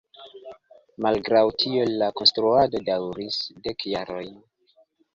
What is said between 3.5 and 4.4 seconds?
dek jarojn.